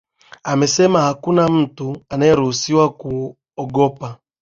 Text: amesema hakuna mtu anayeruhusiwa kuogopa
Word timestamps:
amesema 0.43 1.01
hakuna 1.01 1.47
mtu 1.47 1.97
anayeruhusiwa 2.09 2.93
kuogopa 2.93 4.17